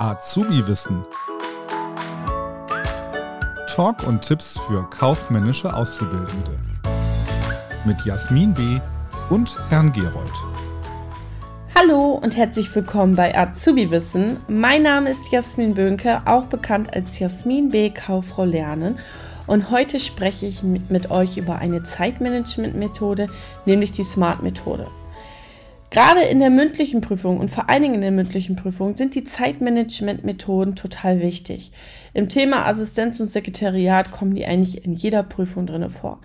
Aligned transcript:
Azubi-Wissen. 0.00 1.04
Talk 3.66 4.06
und 4.06 4.22
Tipps 4.22 4.58
für 4.60 4.88
kaufmännische 4.88 5.74
Auszubildende. 5.74 6.58
Mit 7.84 8.02
Jasmin 8.06 8.54
B. 8.54 8.80
und 9.28 9.54
Herrn 9.68 9.92
Gerold. 9.92 10.32
Hallo 11.74 12.12
und 12.12 12.34
herzlich 12.34 12.74
willkommen 12.74 13.14
bei 13.14 13.36
Azubi 13.36 13.90
Wissen. 13.90 14.38
Mein 14.48 14.84
Name 14.84 15.10
ist 15.10 15.30
Jasmin 15.32 15.74
Böhnke, 15.74 16.22
auch 16.24 16.46
bekannt 16.46 16.94
als 16.94 17.18
Jasmin 17.18 17.68
B. 17.68 17.90
Kauffrau 17.90 18.46
Lernen. 18.46 18.98
Und 19.46 19.70
heute 19.70 20.00
spreche 20.00 20.46
ich 20.46 20.62
mit 20.62 21.10
euch 21.10 21.36
über 21.36 21.56
eine 21.56 21.82
Zeitmanagement-Methode, 21.82 23.26
nämlich 23.66 23.92
die 23.92 24.04
SMART-Methode. 24.04 24.86
Gerade 25.90 26.22
in 26.22 26.38
der 26.38 26.50
mündlichen 26.50 27.00
Prüfung 27.00 27.38
und 27.38 27.50
vor 27.50 27.68
allen 27.68 27.82
Dingen 27.82 27.96
in 27.96 28.00
der 28.00 28.12
mündlichen 28.12 28.54
Prüfung 28.54 28.94
sind 28.94 29.16
die 29.16 29.24
Zeitmanagement-Methoden 29.24 30.76
total 30.76 31.20
wichtig. 31.20 31.72
Im 32.14 32.28
Thema 32.28 32.64
Assistenz 32.66 33.18
und 33.18 33.28
Sekretariat 33.28 34.12
kommen 34.12 34.36
die 34.36 34.46
eigentlich 34.46 34.84
in 34.84 34.94
jeder 34.94 35.24
Prüfung 35.24 35.66
drin 35.66 35.90
vor. 35.90 36.20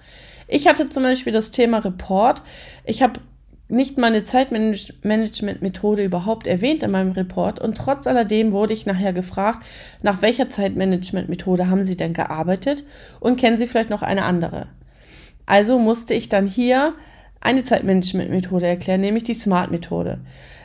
Ich 0.48 0.68
hatte 0.68 0.88
zum 0.88 1.02
Beispiel 1.02 1.34
das 1.34 1.50
Thema 1.50 1.80
Report. 1.80 2.44
Ich 2.86 3.02
habe 3.02 3.20
nicht 3.68 3.98
meine 3.98 4.24
Zeitmanagement-Methode 4.24 6.04
überhaupt 6.04 6.46
erwähnt 6.46 6.84
in 6.84 6.92
meinem 6.92 7.14
Report 7.14 7.60
und 7.60 7.76
trotz 7.76 8.06
alledem 8.06 8.52
wurde 8.52 8.74
ich 8.74 8.86
nachher 8.86 9.14
gefragt, 9.14 9.66
nach 10.04 10.22
welcher 10.22 10.52
Zeitmanagement-Methode 10.52 11.68
haben 11.68 11.86
Sie 11.86 11.98
denn 11.98 12.14
gearbeitet 12.14 12.84
und 13.20 13.40
kennen 13.40 13.58
Sie 13.58 13.66
vielleicht 13.66 13.90
noch 13.90 14.04
eine 14.04 14.26
andere? 14.26 14.68
Also 15.48 15.80
musste 15.80 16.14
ich 16.14 16.30
dann 16.30 16.46
hier 16.46 16.94
eine 17.42 17.64
Zeitmanagement-Methode 17.64 18.66
erklären, 18.66 19.02
nämlich 19.02 19.24
die 19.24 19.34
SMART-Methode. 19.34 20.20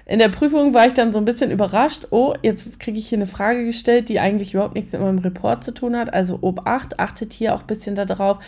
In 0.06 0.18
der 0.18 0.28
Prüfung 0.28 0.74
war 0.74 0.88
ich 0.88 0.94
dann 0.94 1.12
so 1.12 1.18
ein 1.18 1.24
bisschen 1.24 1.52
überrascht. 1.52 2.08
Oh, 2.10 2.34
jetzt 2.42 2.80
kriege 2.80 2.98
ich 2.98 3.08
hier 3.08 3.18
eine 3.18 3.28
Frage 3.28 3.64
gestellt, 3.64 4.08
die 4.08 4.18
eigentlich 4.18 4.54
überhaupt 4.54 4.74
nichts 4.74 4.90
mit 4.90 5.00
meinem 5.00 5.18
Report 5.18 5.62
zu 5.62 5.72
tun 5.72 5.94
hat. 5.96 6.12
Also 6.12 6.38
Obacht, 6.40 6.98
achtet 6.98 7.32
hier 7.32 7.54
auch 7.54 7.60
ein 7.60 7.66
bisschen 7.68 7.94
darauf. 7.94 8.38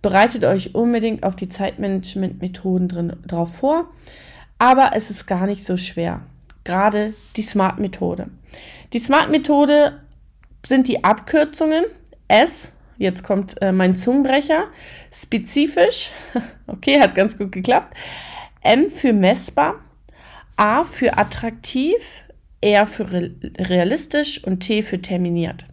Bereitet 0.00 0.44
euch 0.44 0.74
unbedingt 0.74 1.22
auf 1.22 1.36
die 1.36 1.50
Zeitmanagement-Methoden 1.50 3.20
drauf 3.26 3.56
vor. 3.56 3.90
Aber 4.58 4.92
es 4.94 5.10
ist 5.10 5.26
gar 5.26 5.46
nicht 5.46 5.66
so 5.66 5.76
schwer. 5.76 6.22
Gerade 6.64 7.12
die 7.36 7.42
SMART-Methode. 7.42 8.28
Die 8.92 8.98
SMART-Methode 8.98 10.00
sind 10.64 10.88
die 10.88 11.04
Abkürzungen 11.04 11.84
S 12.28 12.72
Jetzt 13.02 13.24
kommt 13.24 13.60
äh, 13.60 13.72
mein 13.72 13.96
Zungenbrecher. 13.96 14.68
Spezifisch. 15.12 16.10
Okay, 16.68 17.00
hat 17.00 17.14
ganz 17.14 17.36
gut 17.36 17.52
geklappt. 17.52 17.94
M 18.62 18.88
für 18.88 19.12
messbar. 19.12 19.80
A 20.56 20.84
für 20.84 21.18
attraktiv. 21.18 21.96
R 22.60 22.86
für 22.86 23.10
realistisch 23.58 24.42
und 24.44 24.60
T 24.60 24.82
für 24.82 25.02
terminiert. 25.02 25.66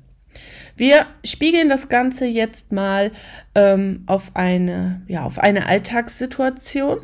Wir 0.75 1.05
spiegeln 1.23 1.69
das 1.69 1.87
Ganze 1.87 2.25
jetzt 2.25 2.71
mal 2.71 3.11
ähm, 3.53 4.03
auf, 4.07 4.35
eine, 4.35 5.03
ja, 5.07 5.23
auf 5.23 5.37
eine 5.37 5.67
Alltagssituation. 5.67 6.99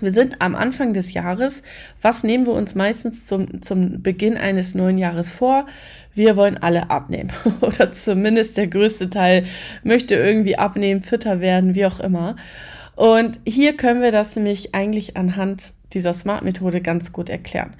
Wir 0.00 0.12
sind 0.12 0.40
am 0.40 0.54
Anfang 0.54 0.94
des 0.94 1.12
Jahres. 1.12 1.62
Was 2.00 2.22
nehmen 2.22 2.46
wir 2.46 2.52
uns 2.52 2.74
meistens 2.74 3.26
zum, 3.26 3.62
zum 3.62 4.02
Beginn 4.02 4.36
eines 4.36 4.74
neuen 4.74 4.98
Jahres 4.98 5.32
vor? 5.32 5.66
Wir 6.14 6.36
wollen 6.36 6.58
alle 6.58 6.90
abnehmen. 6.90 7.32
Oder 7.60 7.92
zumindest 7.92 8.56
der 8.56 8.66
größte 8.66 9.10
Teil 9.10 9.46
möchte 9.82 10.14
irgendwie 10.14 10.58
abnehmen, 10.58 11.00
fitter 11.00 11.40
werden, 11.40 11.74
wie 11.74 11.86
auch 11.86 12.00
immer. 12.00 12.36
Und 12.96 13.38
hier 13.46 13.76
können 13.76 14.02
wir 14.02 14.12
das 14.12 14.34
nämlich 14.34 14.74
eigentlich 14.74 15.16
anhand 15.16 15.72
dieser 15.92 16.12
Smart-Methode 16.12 16.80
ganz 16.80 17.12
gut 17.12 17.28
erklären. 17.28 17.76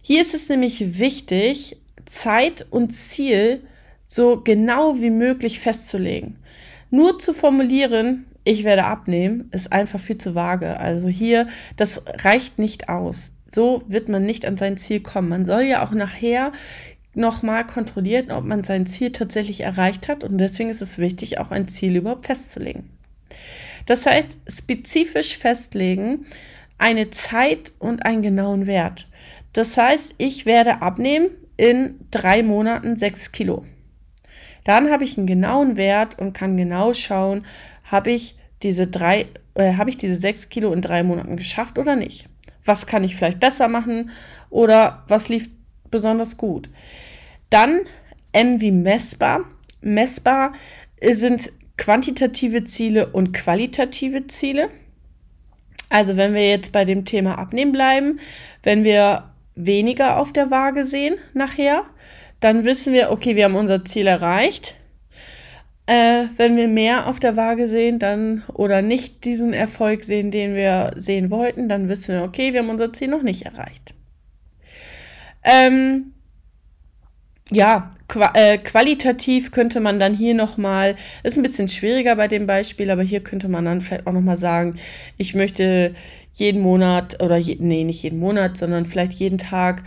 Hier 0.00 0.20
ist 0.20 0.34
es 0.34 0.48
nämlich 0.48 0.98
wichtig, 0.98 1.76
Zeit 2.06 2.66
und 2.70 2.94
Ziel 2.94 3.62
so 4.06 4.40
genau 4.42 5.00
wie 5.00 5.10
möglich 5.10 5.60
festzulegen. 5.60 6.36
Nur 6.94 7.18
zu 7.18 7.32
formulieren, 7.32 8.26
ich 8.44 8.62
werde 8.62 8.84
abnehmen, 8.84 9.48
ist 9.50 9.72
einfach 9.72 9.98
viel 9.98 10.16
zu 10.16 10.36
vage. 10.36 10.78
Also 10.78 11.08
hier, 11.08 11.48
das 11.76 12.00
reicht 12.06 12.60
nicht 12.60 12.88
aus. 12.88 13.32
So 13.48 13.82
wird 13.88 14.08
man 14.08 14.22
nicht 14.22 14.46
an 14.46 14.56
sein 14.56 14.76
Ziel 14.76 15.00
kommen. 15.00 15.28
Man 15.28 15.44
soll 15.44 15.62
ja 15.62 15.84
auch 15.84 15.90
nachher 15.90 16.52
nochmal 17.12 17.66
kontrollieren, 17.66 18.30
ob 18.30 18.44
man 18.44 18.62
sein 18.62 18.86
Ziel 18.86 19.10
tatsächlich 19.10 19.62
erreicht 19.62 20.06
hat. 20.06 20.22
Und 20.22 20.38
deswegen 20.38 20.70
ist 20.70 20.82
es 20.82 20.96
wichtig, 20.96 21.40
auch 21.40 21.50
ein 21.50 21.66
Ziel 21.66 21.96
überhaupt 21.96 22.26
festzulegen. 22.26 22.90
Das 23.86 24.06
heißt, 24.06 24.38
spezifisch 24.46 25.36
festlegen, 25.36 26.26
eine 26.78 27.10
Zeit 27.10 27.72
und 27.80 28.06
einen 28.06 28.22
genauen 28.22 28.68
Wert. 28.68 29.08
Das 29.52 29.76
heißt, 29.76 30.14
ich 30.18 30.46
werde 30.46 30.80
abnehmen 30.80 31.30
in 31.56 31.96
drei 32.12 32.44
Monaten 32.44 32.96
sechs 32.96 33.32
Kilo. 33.32 33.64
Dann 34.64 34.90
habe 34.90 35.04
ich 35.04 35.16
einen 35.16 35.26
genauen 35.26 35.76
Wert 35.76 36.18
und 36.18 36.32
kann 36.32 36.56
genau 36.56 36.94
schauen, 36.94 37.44
habe 37.84 38.12
ich 38.12 38.36
diese 38.62 38.86
drei, 38.86 39.26
äh, 39.54 39.74
habe 39.74 39.90
ich 39.90 39.98
diese 39.98 40.16
sechs 40.16 40.48
Kilo 40.48 40.72
in 40.72 40.80
drei 40.80 41.02
Monaten 41.02 41.36
geschafft 41.36 41.78
oder 41.78 41.96
nicht? 41.96 42.28
Was 42.64 42.86
kann 42.86 43.04
ich 43.04 43.14
vielleicht 43.14 43.40
besser 43.40 43.68
machen 43.68 44.10
oder 44.48 45.04
was 45.06 45.28
lief 45.28 45.50
besonders 45.90 46.38
gut? 46.38 46.70
Dann 47.50 47.80
M 48.32 48.60
wie 48.60 48.72
messbar. 48.72 49.44
Messbar 49.80 50.54
sind 51.00 51.52
quantitative 51.76 52.64
Ziele 52.64 53.08
und 53.08 53.32
qualitative 53.32 54.26
Ziele. 54.26 54.70
Also 55.90 56.16
wenn 56.16 56.34
wir 56.34 56.48
jetzt 56.48 56.72
bei 56.72 56.84
dem 56.84 57.04
Thema 57.04 57.38
Abnehmen 57.38 57.72
bleiben, 57.72 58.18
wenn 58.62 58.82
wir 58.82 59.30
weniger 59.54 60.18
auf 60.18 60.32
der 60.32 60.50
Waage 60.50 60.84
sehen 60.84 61.16
nachher, 61.32 61.84
dann 62.44 62.66
wissen 62.66 62.92
wir, 62.92 63.10
okay, 63.10 63.36
wir 63.36 63.44
haben 63.44 63.54
unser 63.54 63.86
Ziel 63.86 64.06
erreicht. 64.06 64.74
Äh, 65.86 66.26
wenn 66.36 66.58
wir 66.58 66.68
mehr 66.68 67.06
auf 67.06 67.18
der 67.18 67.36
Waage 67.36 67.68
sehen, 67.68 67.98
dann 67.98 68.42
oder 68.52 68.82
nicht 68.82 69.24
diesen 69.24 69.54
Erfolg 69.54 70.04
sehen, 70.04 70.30
den 70.30 70.54
wir 70.54 70.92
sehen 70.96 71.30
wollten, 71.30 71.70
dann 71.70 71.88
wissen 71.88 72.14
wir, 72.14 72.22
okay, 72.22 72.52
wir 72.52 72.60
haben 72.60 72.68
unser 72.68 72.92
Ziel 72.92 73.08
noch 73.08 73.22
nicht 73.22 73.46
erreicht. 73.46 73.94
Ähm, 75.42 76.12
ja, 77.50 77.94
qua 78.08 78.32
äh, 78.34 78.58
qualitativ 78.58 79.50
könnte 79.50 79.80
man 79.80 79.98
dann 79.98 80.14
hier 80.14 80.34
nochmal, 80.34 80.96
ist 81.22 81.38
ein 81.38 81.42
bisschen 81.42 81.68
schwieriger 81.68 82.14
bei 82.16 82.28
dem 82.28 82.46
Beispiel, 82.46 82.90
aber 82.90 83.02
hier 83.02 83.20
könnte 83.20 83.48
man 83.48 83.64
dann 83.64 83.80
vielleicht 83.80 84.06
auch 84.06 84.12
nochmal 84.12 84.38
sagen, 84.38 84.76
ich 85.16 85.34
möchte 85.34 85.94
jeden 86.34 86.60
Monat 86.60 87.22
oder 87.22 87.38
je, 87.38 87.56
nee, 87.58 87.84
nicht 87.84 88.02
jeden 88.02 88.18
Monat, 88.18 88.58
sondern 88.58 88.84
vielleicht 88.84 89.14
jeden 89.14 89.38
Tag 89.38 89.84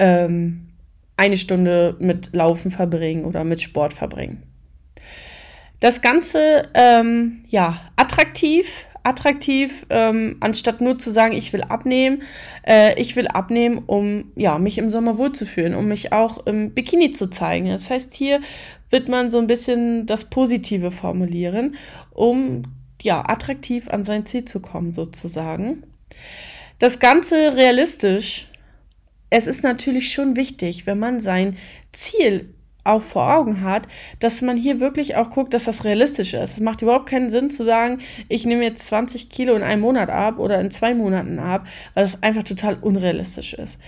ähm, 0.00 0.69
eine 1.20 1.36
Stunde 1.36 1.96
mit 1.98 2.30
Laufen 2.32 2.70
verbringen 2.70 3.26
oder 3.26 3.44
mit 3.44 3.60
Sport 3.60 3.92
verbringen. 3.92 4.42
Das 5.78 6.00
Ganze, 6.00 6.68
ähm, 6.72 7.44
ja, 7.48 7.78
attraktiv, 7.96 8.86
attraktiv, 9.02 9.86
ähm, 9.90 10.38
anstatt 10.40 10.80
nur 10.80 10.98
zu 10.98 11.10
sagen, 11.10 11.34
ich 11.34 11.52
will 11.52 11.62
abnehmen. 11.62 12.22
Äh, 12.66 12.98
ich 12.98 13.16
will 13.16 13.28
abnehmen, 13.28 13.82
um 13.86 14.32
ja, 14.34 14.58
mich 14.58 14.78
im 14.78 14.88
Sommer 14.88 15.18
wohlzufühlen, 15.18 15.74
um 15.74 15.88
mich 15.88 16.12
auch 16.12 16.46
im 16.46 16.72
Bikini 16.72 17.12
zu 17.12 17.28
zeigen. 17.28 17.68
Das 17.68 17.90
heißt, 17.90 18.14
hier 18.14 18.40
wird 18.88 19.10
man 19.10 19.28
so 19.28 19.38
ein 19.38 19.46
bisschen 19.46 20.06
das 20.06 20.24
Positive 20.24 20.90
formulieren, 20.90 21.76
um 22.12 22.62
ja, 23.02 23.22
attraktiv 23.26 23.88
an 23.90 24.04
sein 24.04 24.24
Ziel 24.24 24.46
zu 24.46 24.60
kommen, 24.60 24.92
sozusagen. 24.94 25.82
Das 26.78 26.98
Ganze 26.98 27.56
realistisch. 27.56 28.49
Es 29.30 29.46
ist 29.46 29.62
natürlich 29.62 30.12
schon 30.12 30.36
wichtig, 30.36 30.86
wenn 30.86 30.98
man 30.98 31.20
sein 31.20 31.56
Ziel 31.92 32.52
auch 32.84 33.02
vor 33.02 33.32
Augen 33.34 33.60
hat, 33.62 33.86
dass 34.18 34.42
man 34.42 34.56
hier 34.56 34.80
wirklich 34.80 35.16
auch 35.16 35.30
guckt, 35.30 35.54
dass 35.54 35.64
das 35.64 35.84
realistisch 35.84 36.34
ist. 36.34 36.54
Es 36.54 36.60
macht 36.60 36.82
überhaupt 36.82 37.08
keinen 37.08 37.30
Sinn 37.30 37.50
zu 37.50 37.64
sagen, 37.64 38.00
ich 38.28 38.46
nehme 38.46 38.64
jetzt 38.64 38.88
20 38.88 39.28
Kilo 39.28 39.54
in 39.54 39.62
einem 39.62 39.82
Monat 39.82 40.08
ab 40.08 40.38
oder 40.38 40.60
in 40.60 40.70
zwei 40.70 40.94
Monaten 40.94 41.38
ab, 41.38 41.66
weil 41.94 42.04
das 42.04 42.22
einfach 42.22 42.42
total 42.42 42.78
unrealistisch 42.80 43.54
ist. 43.54 43.78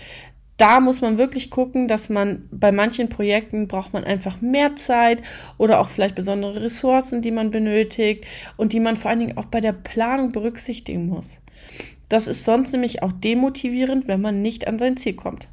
Da 0.63 0.79
muss 0.79 1.01
man 1.01 1.19
wirklich 1.19 1.51
gucken, 1.51 1.89
dass 1.89 2.09
man 2.09 2.49
bei 2.53 2.71
manchen 2.71 3.09
Projekten 3.09 3.67
braucht 3.67 3.93
man 3.93 4.05
einfach 4.05 4.41
mehr 4.41 4.77
Zeit 4.77 5.21
oder 5.59 5.81
auch 5.81 5.89
vielleicht 5.89 6.15
besondere 6.15 6.63
Ressourcen, 6.63 7.21
die 7.21 7.33
man 7.33 7.51
benötigt 7.51 8.27
und 8.57 8.73
die 8.73 8.79
man 8.79 8.95
vor 8.95 9.11
allen 9.11 9.19
Dingen 9.19 9.37
auch 9.37 9.47
bei 9.47 9.61
der 9.61 9.73
Planung 9.73 10.31
berücksichtigen 10.31 11.09
muss. 11.09 11.41
Das 12.09 12.29
ist 12.29 12.45
sonst 12.45 12.71
nämlich 12.71 13.03
auch 13.03 13.11
demotivierend, 13.11 14.07
wenn 14.07 14.21
man 14.21 14.41
nicht 14.41 14.69
an 14.69 14.79
sein 14.79 14.97
Ziel 14.97 15.15
kommt 15.15 15.49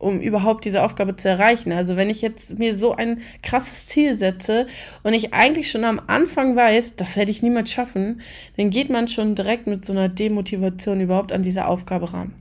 um 0.00 0.20
überhaupt 0.20 0.64
diese 0.64 0.84
Aufgabe 0.84 1.16
zu 1.16 1.28
erreichen. 1.28 1.72
Also 1.72 1.96
wenn 1.96 2.08
ich 2.08 2.22
jetzt 2.22 2.56
mir 2.56 2.76
so 2.76 2.94
ein 2.94 3.20
krasses 3.42 3.88
Ziel 3.88 4.16
setze 4.16 4.68
und 5.02 5.12
ich 5.12 5.34
eigentlich 5.34 5.72
schon 5.72 5.84
am 5.84 6.00
Anfang 6.06 6.54
weiß, 6.54 6.94
das 6.94 7.16
werde 7.16 7.32
ich 7.32 7.42
niemals 7.42 7.72
schaffen, 7.72 8.22
dann 8.56 8.70
geht 8.70 8.90
man 8.90 9.08
schon 9.08 9.34
direkt 9.34 9.66
mit 9.66 9.84
so 9.84 9.92
einer 9.92 10.08
Demotivation 10.08 11.00
überhaupt 11.00 11.32
an 11.32 11.42
diese 11.42 11.66
Aufgabe 11.66 12.12
ran. 12.12 12.32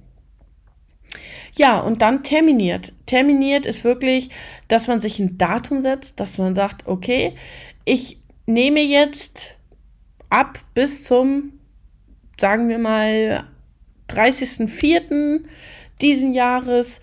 Ja, 1.58 1.80
und 1.80 2.02
dann 2.02 2.24
terminiert. 2.24 2.94
Terminiert 3.06 3.66
ist 3.66 3.84
wirklich, 3.84 4.30
dass 4.68 4.88
man 4.88 5.02
sich 5.02 5.20
ein 5.20 5.38
Datum 5.38 5.82
setzt, 5.82 6.20
dass 6.20 6.38
man 6.38 6.56
sagt, 6.56 6.88
okay, 6.88 7.36
ich 7.86 8.20
nehme 8.46 8.82
jetzt 8.82 9.56
ab 10.30 10.60
bis 10.74 11.04
zum, 11.04 11.54
sagen 12.40 12.70
wir 12.70 12.80
mal, 12.80 13.46
30.04. 14.10 15.44
diesen 16.02 16.34
Jahres 16.34 17.02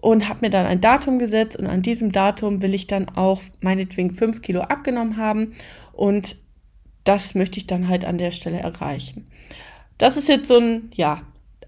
und 0.00 0.28
habe 0.28 0.40
mir 0.42 0.50
dann 0.50 0.66
ein 0.66 0.80
Datum 0.80 1.18
gesetzt 1.18 1.56
und 1.56 1.66
an 1.66 1.82
diesem 1.82 2.12
Datum 2.12 2.60
will 2.60 2.74
ich 2.74 2.86
dann 2.86 3.08
auch 3.10 3.40
meinetwegen 3.60 4.12
5 4.14 4.42
Kilo 4.42 4.60
abgenommen 4.62 5.16
haben 5.16 5.52
und 5.92 6.36
das 7.04 7.34
möchte 7.34 7.58
ich 7.58 7.66
dann 7.66 7.88
halt 7.88 8.04
an 8.04 8.18
der 8.18 8.32
Stelle 8.32 8.58
erreichen. 8.58 9.28
Das 9.98 10.16
ist 10.16 10.28
jetzt 10.28 10.48
so 10.48 10.58
ein, 10.58 10.90
ja, 10.94 11.22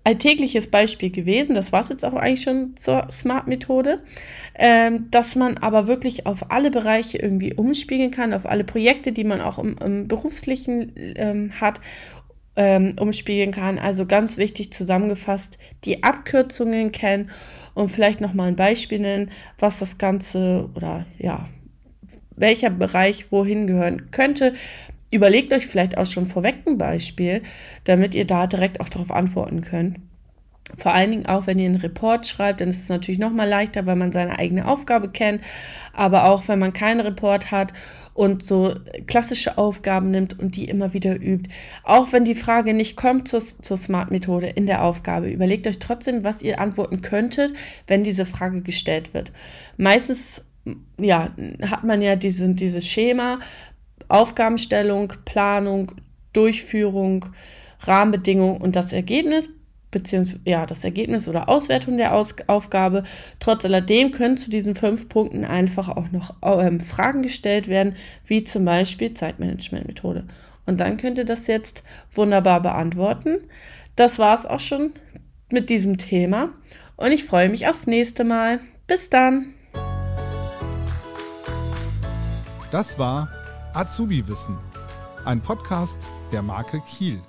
alltägliches 0.05 0.71
Beispiel 0.71 1.11
gewesen. 1.11 1.55
Das 1.55 1.73
war 1.73 1.81
es 1.81 1.89
jetzt 1.89 2.05
auch 2.05 2.13
eigentlich 2.13 2.43
schon 2.43 2.77
zur 2.77 3.09
Smart-Methode, 3.11 4.03
ähm, 4.55 5.11
dass 5.11 5.35
man 5.35 5.57
aber 5.59 5.87
wirklich 5.87 6.27
auf 6.27 6.51
alle 6.51 6.71
Bereiche 6.71 7.19
irgendwie 7.19 7.55
umspiegeln 7.55 8.11
kann, 8.11 8.35
auf 8.35 8.47
alle 8.47 8.65
Projekte, 8.65 9.13
die 9.13 9.25
man 9.25 9.41
auch 9.41 9.59
im, 9.59 9.77
im 9.79 10.07
beruflichen 10.07 10.93
ähm, 11.17 11.53
hat, 11.61 11.81
ähm, 12.57 12.95
umspiegeln 13.01 13.51
kann. 13.51 13.79
Also 13.79 14.07
ganz 14.07 14.37
wichtig 14.37 14.73
zusammengefasst, 14.73 15.59
die 15.85 16.03
Abkürzungen 16.03 16.93
kennen 16.93 17.31
und 17.73 17.89
vielleicht 17.89 18.21
noch 18.21 18.35
mal 18.35 18.49
ein 18.49 18.57
Beispiel 18.57 19.01
nennen, 19.01 19.31
was 19.59 19.79
das 19.79 19.99
Ganze 19.99 20.69
oder 20.75 21.07
ja, 21.19 21.49
welcher 22.37 22.71
Bereich 22.71 23.33
wohin 23.33 23.67
gehören 23.67 24.11
könnte. 24.11 24.55
Überlegt 25.15 25.53
euch 25.53 25.69
vielleicht 25.69 25.97
auch 25.97 26.07
schon 26.07 26.27
vorweg 26.27 26.57
ein 26.67 26.77
Beispiel, 26.77 27.45
damit 27.85 28.17
ihr 28.17 28.25
da 28.25 28.49
direkt 28.49 28.81
auch 28.81 28.89
darauf 28.89 29.13
antworten 29.13 29.61
könnt. 29.61 30.01
Vor 30.75 30.93
allen 30.93 31.13
Dingen 31.13 31.27
auch, 31.27 31.47
wenn 31.47 31.61
ihr 31.61 31.67
einen 31.67 31.77
Report 31.77 32.27
schreibt, 32.27 32.61
dann 32.61 32.71
ist 32.71 32.83
es 32.83 32.89
natürlich 32.89 33.21
noch 33.21 33.31
mal 33.31 33.49
leichter, 33.49 33.87
weil 33.87 33.95
man 33.95 34.11
seine 34.11 34.41
eigene 34.41 34.67
Aufgabe 34.67 35.09
kennt. 35.09 35.41
Aber 35.93 36.29
auch, 36.29 36.49
wenn 36.49 36.59
man 36.59 36.73
keinen 36.73 36.99
Report 36.99 37.53
hat 37.53 37.73
und 38.13 38.43
so 38.43 38.75
klassische 39.07 39.57
Aufgaben 39.57 40.11
nimmt 40.11 40.37
und 40.37 40.57
die 40.57 40.65
immer 40.65 40.95
wieder 40.95 41.15
übt. 41.15 41.49
Auch 41.85 42.11
wenn 42.11 42.25
die 42.25 42.35
Frage 42.35 42.75
nicht 42.75 42.97
kommt 42.97 43.29
zur, 43.29 43.41
zur 43.41 43.77
Smart-Methode 43.77 44.49
in 44.49 44.67
der 44.67 44.83
Aufgabe, 44.83 45.31
überlegt 45.31 45.69
euch 45.69 45.79
trotzdem, 45.79 46.25
was 46.25 46.43
ihr 46.43 46.59
antworten 46.59 47.03
könntet, 47.03 47.55
wenn 47.87 48.03
diese 48.03 48.27
Frage 48.27 48.63
gestellt 48.63 49.15
wird. 49.15 49.31
Meistens 49.77 50.45
ja, 50.99 51.31
hat 51.63 51.85
man 51.85 52.03
ja 52.03 52.17
diese, 52.17 52.49
dieses 52.49 52.87
Schema, 52.87 53.39
Aufgabenstellung, 54.09 55.13
Planung, 55.25 55.93
Durchführung, 56.33 57.27
Rahmenbedingungen 57.81 58.61
und 58.61 58.77
das 58.77 58.93
Ergebnis, 58.93 59.49
beziehungsweise 59.91 60.41
ja, 60.45 60.67
das 60.67 60.85
Ergebnis 60.85 61.29
oder 61.29 61.49
Auswertung 61.49 61.97
der 61.97 62.15
Aus 62.15 62.35
Aufgabe. 62.47 63.05
Trotz 63.41 63.65
alledem 63.65 64.11
können 64.11 64.37
zu 64.37 64.51
diesen 64.51 64.75
fünf 64.75 65.09
Punkten 65.09 65.45
einfach 65.45 65.89
auch 65.89 66.11
noch 66.11 66.35
ähm, 66.43 66.81
Fragen 66.81 67.23
gestellt 67.23 67.69
werden, 67.69 67.97
wie 68.27 68.45
zum 68.45 68.65
Beispiel 68.65 69.15
Zeitmanagement-Methode. 69.15 70.27
Und 70.67 70.81
dann 70.81 70.97
könnt 70.97 71.19
ihr 71.19 71.25
das 71.25 71.47
jetzt 71.47 71.85
wunderbar 72.13 72.61
beantworten. 72.61 73.39
Das 73.97 74.19
war 74.19 74.37
es 74.37 74.47
auch 74.47 74.61
schon 74.61 74.93
mit 75.51 75.71
diesem 75.71 75.99
Thema 75.99 76.51
und 76.97 77.13
ich 77.13 77.25
freue 77.25 77.49
mich 77.49 77.69
aufs 77.69 77.87
nächste 77.87 78.25
Mal. 78.25 78.61
Bis 78.87 79.11
dann! 79.11 79.55
Das 82.71 82.99
war 82.99 83.29
Azubi 83.75 84.29
Wissen, 84.29 84.57
ein 85.25 85.41
Podcast 85.41 86.07
der 86.31 86.43
Marke 86.43 86.81
Kiel. 86.83 87.21